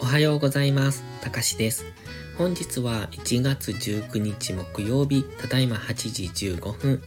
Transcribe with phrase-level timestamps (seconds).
[0.00, 1.02] おはようございます。
[1.20, 1.84] たかしです。
[2.36, 7.02] 本日は1月19日木曜日、ただいま8時15分。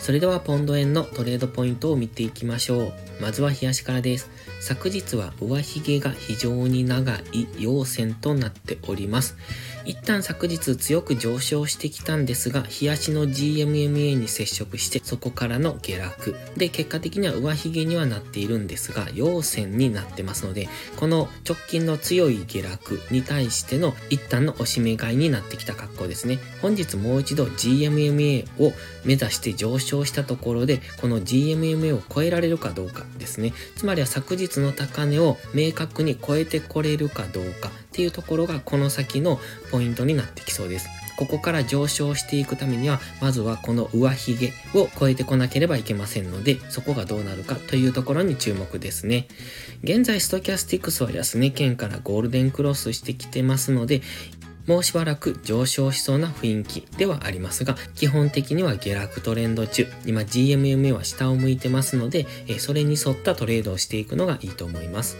[0.00, 2.92] それではポンド円のトレードポイントを見ていきましょう。
[3.20, 4.30] まずは冷やしからです。
[4.60, 9.36] 昨日は上髭が非常に長い陽線となっております。
[9.84, 16.34] 一旦昨日強く上昇してきたんですが、冷やしの GMMA に接触してそこからの下落。
[16.56, 26.38] で、結果的には上髭にはなっているんですが、陽線になってますので、この直近の強い下落に対しての一旦の押し目買いになってきた格好ですね。
[26.60, 28.72] 本日もう一度 GMMA を
[29.04, 33.52] 目指して上昇したところで、この GMMA を超えられるかどうかですね。
[33.76, 39.40] つまりは昨日の高値を明確に超えてこれるかどうかっていうところがこの先の
[39.70, 40.88] ポイントになってきそうです。
[41.20, 49.28] ここから上昇していくためには、まずはこの上髭を超えてこなければいけませんので、そこがどうなるかというところに注目ですね。
[49.82, 54.00] 現在、ストキャスティクスは安値圏からゴールデンクロスしてきてますので、
[54.70, 59.88] もうしばらく上昇しそうな雰囲気ではありますが、基本的には下落トレンド中。
[60.06, 62.28] 今 GMMA は下を向いてますので、
[62.60, 65.16] それに沿ったトレードをしていくのがいいと思います。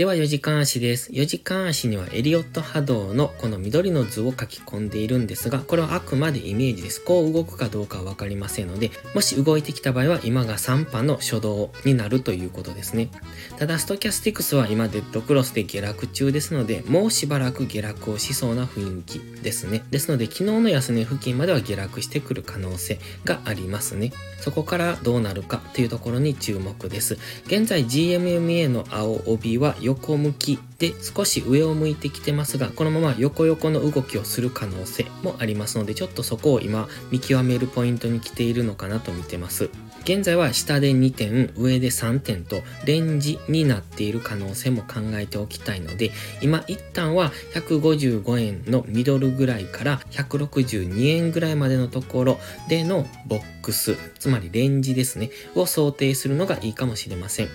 [0.00, 1.12] では4時間足です。
[1.12, 7.04] 4時間足にはエリオット波動のこの緑の図を書き込んでいるんですが、これはあくまでイメージです。
[7.04, 13.10] こう動くかどうかはわかりませんので、もし動いてきた場合は今が3波の初動になるということですね。
[13.58, 19.84] ただ、ストキャスティクスは今デッドクロスで下落中ですので、もうしばらく下落をしそうな雰囲気ですね。
[19.90, 24.14] ですので、昨日の安値付近までは下落してくる可能性がありますね。
[24.40, 27.18] そこからどうなるかというところに注目です。
[27.44, 39.68] 現在 GMMA の青帯は横向きで少し上を向いてきてますが、このまま横横の動きをする可能性もありますので、ちょっとそこを今見極めるポイントに来ているのかなと見てます。
[40.02, 52.38] 現在は下で2点、上で3点とレンジになっている可能性も考えておきたいので、今一旦は155円のミドルぐらいから162円ぐらいまでのところ
[52.70, 57.48] でのボックス、つまりレンジですね、を想定するのがいいかもしれません。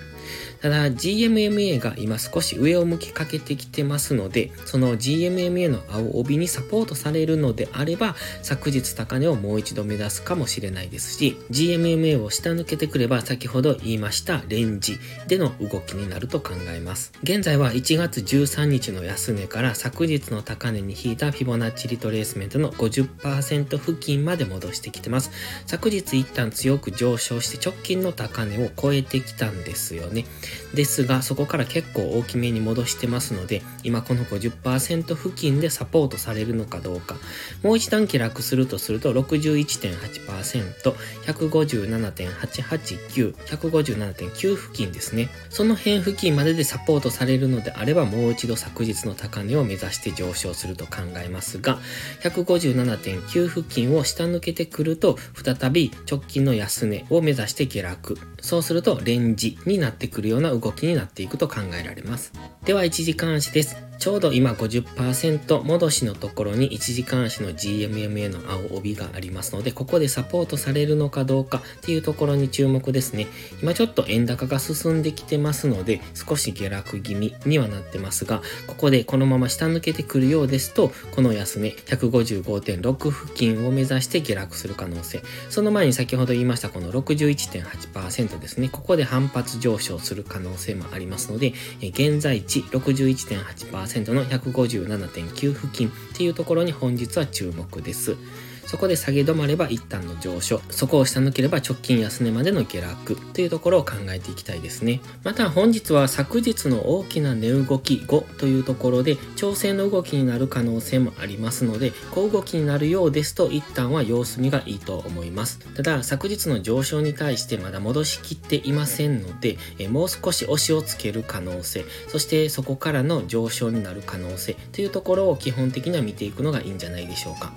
[0.62, 17.14] ただ GMMA が今少し上を向きかけてきてますので、その GMMA の青帯にサポートされるのであれば、昨日高値をもう一度目指すかもしれないですし、GMMA を下抜けてくれば先ほど言いましたレンジでの動きになると考えます。
[17.24, 25.32] 現在は1月13日の安値から昨日の高値に引いたフィボナッチリトレースメントの50%付近まで戻してきてます。
[25.66, 30.26] 昨日一旦強く上昇して直近の高値を超えてきたんですよね。
[30.74, 37.16] ですが、そこから結構大きめに戻してますので、今この50%付近でサポートされるのかどうか。
[37.64, 40.96] もう一段下落するとすると61.8%、
[41.26, 45.30] 157.889、157.9付近ですね。
[45.50, 51.80] その辺付近まででサポートされるのであれば、もう一度昨日の高値を目指して上昇すると考えますが、
[52.22, 58.18] 157.9付近を下抜けてくると、再び直近の安値を目指して下落。
[58.42, 62.32] そうするとレンジになってくるような動きになっていくと考えられます。
[62.64, 63.76] では一1時間足です。
[63.98, 73.28] ちょうど今50%戻しのところに1時間足の GMMA の青帯がありますので、ここでサポートされるのかどうかっていうところに注目ですね。
[73.62, 85.24] 今ちょっと円高が進んできてますので、少し下落気味にはなってますが、ここでこのまま下抜けてくるようですと、この安値155.6付近を目指して下落する可能性。
[85.50, 88.70] その前に先ほど言いましたこの61.8%ですね。
[88.70, 98.16] ここで反発上昇する可能性もありますので、現在地61.8%の157.9付近っていうところに本日は注目です。
[98.66, 105.02] そこで下げ止まれば一旦の上昇、そこを下抜ければ直近安値までの下落というところを考えていきたいですね。
[105.24, 115.60] また本日は昨日の大きな値動き後というところで調整の動きになる可能性もありますので、小動きになるようですと一旦は様子見がいいと思います。
[115.76, 127.54] ただ昨日の上昇に対してまだ戻しきっていませんので、えもう少し押しをつける可能性、そしてそこからの上昇になる可能性というところを基本的には見ていくのがいいんじゃないでしょうか。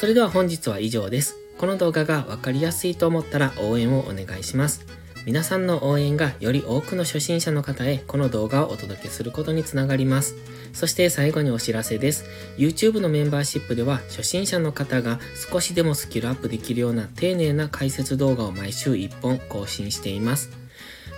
[0.00, 1.36] それでは本日は以上です。
[1.58, 4.86] この動画がわかりやすいと思ったら応援をお願いします。
[5.26, 10.36] 皆さんの応援がより多くの初心者の方へこの動画をお届けすることにつながります。
[10.72, 12.24] そして最後にお知らせです。
[12.56, 20.48] YouTube のメンバーシップでは初心者の方が少しでもスキルアップできるような丁寧な解説動画を毎週1本更新しています。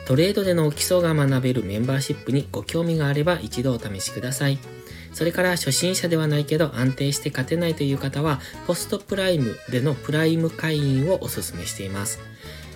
[0.08, 4.58] トレードでの基礎が学べるメンバーシップにご興味があれば一度お試しください。
[5.12, 12.20] それから初心者ではないけど安定して勝てないという方は、ポストプライムでのプライム会員をお勧めしています。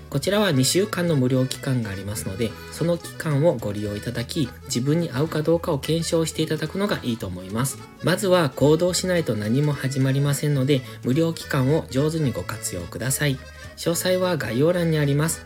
[0.08, 7.78] こちらは2週間の無料期間がありますので、その期間をご利用いただき、自分に合うかどうかを検証していただくのがいいと思います。
[8.02, 13.38] まずは行動しないと何も始まりませんので、無料期間を上手にご活用ください。
[13.76, 15.45] 詳細は概要欄にあります。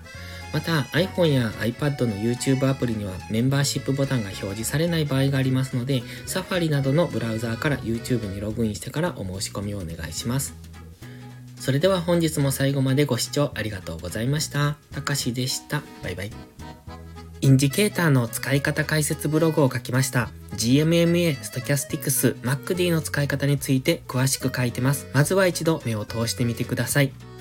[0.52, 10.54] また iPhone や iPad の YouTube アプリにはメンバーシップボタンが表示されない場合がありますので Safari などのブラウザーから YouTube にログインしてからお申し込みをお願いします。
[11.60, 14.76] それでは本日も最後までご視聴ありがとうございました。
[14.92, 15.82] たかしでした。
[16.02, 16.32] バイバイ。
[17.42, 20.30] インジケーターの使い方解説ブログを書きました。
[20.56, 25.06] GMMA、Stochastics、MacD の使い方について詳しく書いてます。
[25.12, 27.12] まずは一度目を通してみてください。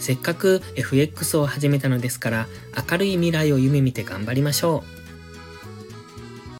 [0.00, 2.48] せっかく FX を始めたのですから、
[2.90, 4.99] 明るい未来を夢見て頑張りましょう。